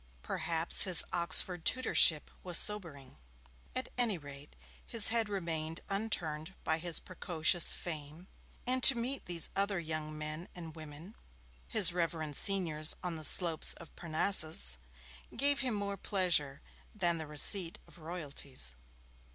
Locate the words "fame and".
7.75-8.81